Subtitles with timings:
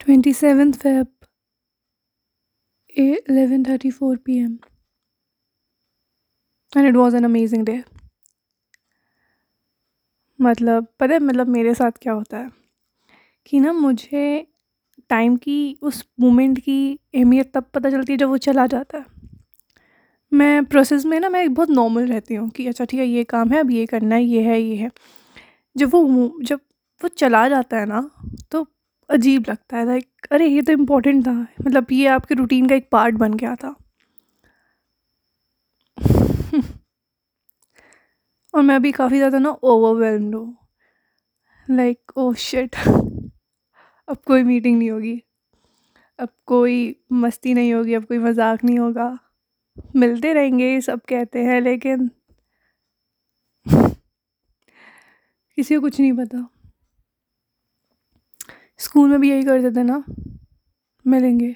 [0.00, 1.08] 27th Feb,
[2.96, 4.60] 11:34 p.m.
[6.72, 7.82] and it was an amazing day.
[10.38, 12.50] मतलब पता है मतलब मेरे साथ क्या होता है
[13.46, 14.24] कि ना मुझे
[15.10, 16.78] टाइम की उस मोमेंट की
[17.14, 19.04] अहमियत तब पता चलती है जब वो चला जाता है
[20.32, 23.50] मैं प्रोसेस में ना मैं बहुत नॉर्मल रहती हूँ कि अच्छा ठीक है ये काम
[23.50, 24.90] है अब ये करना है ये है ये है
[25.76, 26.02] जब वो
[26.42, 26.60] जब
[27.00, 28.08] वो चला जाता है ना
[28.50, 28.66] तो
[29.10, 32.88] अजीब लगता है लाइक अरे, ये तो इम्पोर्टेंट था। मतलब ये आपके रूटीन का एक
[32.92, 33.74] पार्ट बन गया था।
[38.54, 40.56] और मैं अभी काफ़ी ज़्यादा ना ओवरवेलम्ड हूँ।
[41.68, 42.76] लाइक ओ शिट
[44.08, 45.22] अब कोई मीटिंग नहीं होगी।
[46.18, 49.18] अब कोई मस्ती नहीं होगी, अब कोई मज़ाक नहीं होगा।
[49.96, 52.10] मिलते रहेंगे, सब कहते हैं, लेकिन
[55.58, 56.48] किसी को कुछ नहीं पता।
[58.90, 60.02] स्कूल में भी यही करते थे ना,
[61.06, 61.54] मिलेंगे।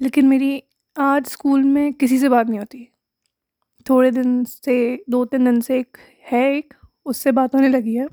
[0.00, 0.62] लेकिन मेरी
[0.96, 2.86] आज स्कूल में किसी से बात नहीं होती।
[3.86, 6.74] थोड़े दिन से, दो तीन दिन से एक है एक,
[7.06, 8.06] उससे बात होने लगी है।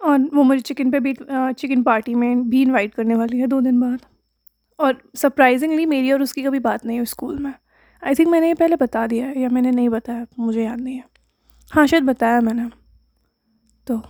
[0.00, 3.60] और वो मुझे चिकन पे भी चिकन पार्टी में भी इनवाइट करने वाली है दो
[3.60, 4.06] दिन बाद।
[4.78, 7.52] और सरप्राइजिंगली मेरी और उसकी कभी बात नहीं हुई स्कूल में।
[8.02, 10.96] आई थिंक मैंने ये पहले बता दिया है या मैंने नहीं बताया, मुझे याद नहीं
[10.96, 11.04] है।
[11.70, 12.70] हाँ शायद बताया मैंने।
[13.86, 14.02] तो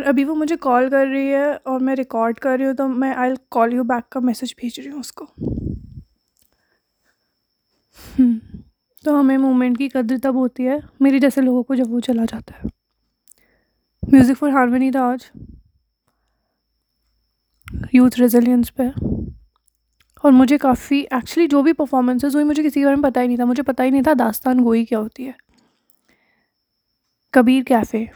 [0.00, 2.86] और अभी वो मुझे कॉल कर रही है और मैं रिकॉर्ड कर रही हूँ तो
[2.88, 5.24] मैं आई कॉल यू बैक का मैसेज भेज रही हूँ उसको।
[7.98, 8.38] हम्म,
[9.04, 12.24] तो हमें मोमेंट की कद्र तब होती है मेरे जैसे लोगों को जब वो चला
[12.24, 12.70] जाता है।
[14.02, 15.30] म्यूज़िक फॉर हारमोनी था आज।
[17.94, 18.88] यूथ रेजिलियंस पे।
[20.24, 23.28] और मुझे काफ़ी एक्चुअली जो भी परफॉर्मेंसेज हुई मुझे किसी के बारे में पता ही
[23.28, 25.34] नहीं था। मुझे पता ही नहीं था दास्तान गोई क्या होती है।
[27.34, 28.08] कबीर कैफ़े।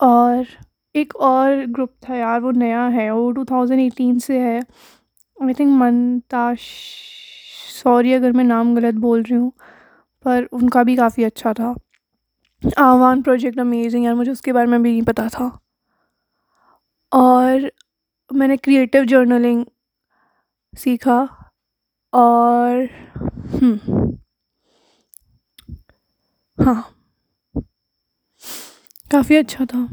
[0.00, 0.46] और
[0.94, 4.58] एक और ग्रुप था यार वो नया है वो 2018 से है।
[5.38, 6.60] आई थिंक मनताश
[7.74, 9.52] सॉरी अगर मैं नाम गलत बोल रही हूँ
[10.24, 11.74] पर उनका भी काफ़ी अच्छा था।
[12.80, 15.50] आवान प्रोजेक्ट अमेजिंग यार मुझे उसके बारे में भी नहीं पता था।
[17.12, 17.70] और
[18.30, 19.64] मैंने क्रिएटिव जर्नलिंग
[20.72, 21.18] सीखा
[22.12, 22.88] और
[23.54, 24.16] हम्म,
[26.58, 26.93] हाँ।
[29.14, 29.88] काफ़ी अच्छा था।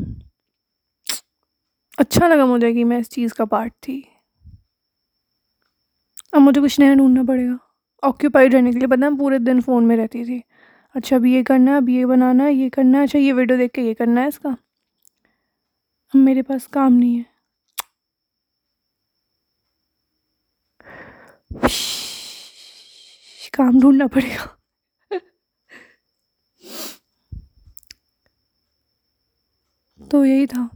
[2.00, 3.96] अच्छा लगा मुझे कि मैं इस चीज़ का पार्ट थी।
[6.34, 7.58] अब मुझे कुछ नया ढूंढना पड़ेगा।
[8.04, 10.42] ऑक्यूपाइड रहने के लिए पता है पूरे दिन फ़ोन में रहती थी।
[10.96, 13.58] अच्छा अभी ये करना है अभी ये बनाना है, ये करना है अच्छा ये वीडियो
[13.58, 17.26] देख के ये करना है इसका। अब मेरे पास काम नहीं है।
[23.53, 24.61] काम ढूंढना पड़ेगा।
[30.12, 30.70] तो यही था।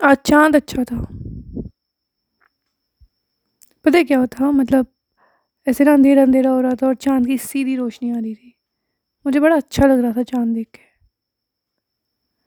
[0.00, 0.96] आज चाँद अच्छा था।
[3.84, 4.86] पता है क्या होता मतलब
[5.66, 8.54] ऐसे ना अंधेरा अंधेरा हो रहा था और चाँद की सीधी रोशनी आ रही थी।
[9.26, 10.80] मुझे बड़ा अच्छा लग रहा था चाँद देख के।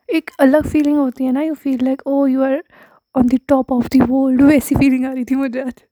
[0.10, 2.64] एक अलग फीलिंग होती है ना you feel like oh you are
[3.16, 5.84] on the top of the world वैसी फीलिंग आ रही थी मुझे आज।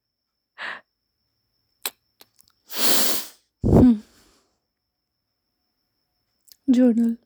[6.70, 7.23] Journal hmm.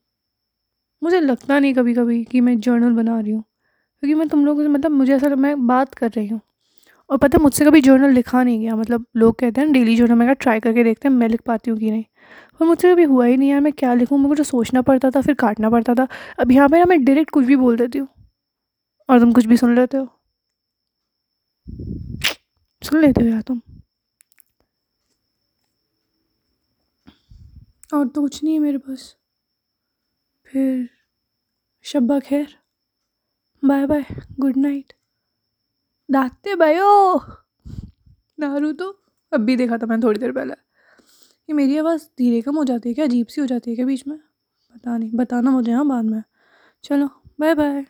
[1.01, 3.41] मुझे लगता नहीं कभी कभी कि मैं जर्नल बना रही हूँ,
[4.03, 6.39] क्योंकि मैं तुम लोगों से मतलब मुझे ऐसा मैं बात कर रही हूँ।
[7.09, 10.15] और पता है, मुझसे कभी जर्नल लिखा नहीं गया मतलब लोग कहते हैं डेली जर्नल
[10.17, 12.03] मैं ट्राई करके देखते हैं, मैं लिख पाती हूँ कि नहीं?
[12.59, 14.19] पर मुझसे कभी हुआ ही नहीं यार, मैं क्या लिखूँ?
[14.19, 16.07] मुझे सोचना पड़ता था, फिर काटना पड़ता था।
[16.39, 18.07] अब यहाँ पर मैं डायरेक्ट कुछ भी बोल देती हूँ।
[19.09, 20.07] और तुम कुछ भी सुन लेते हो।
[22.81, 23.61] सुन लेते हो यार तुम।
[27.93, 29.15] और तो कुछ नहीं है मेरे पास।
[30.51, 30.89] फिर
[31.83, 32.57] शब्बा खैर।
[33.65, 34.05] Bye bye,
[34.39, 34.93] good night.
[36.11, 37.17] दाते भयो
[38.39, 39.03] नारू तो
[39.33, 42.89] अब भी देखा था मैंने थोड़ी देर पहले। ये मेरी आवाज़ धीरे कम हो जाती
[42.89, 43.05] है क्या?
[43.05, 44.17] अजीब सी हो जाती है क्या बीच में?
[44.75, 46.23] पता नहीं, बताना मुझे हाँ बाद में।
[46.83, 47.07] चलो,
[47.39, 47.87] बाय बाय।